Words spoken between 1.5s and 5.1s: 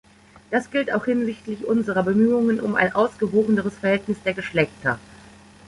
unserer Bemühungen um ein ausgewogeneres Verhältnis der Geschlechter.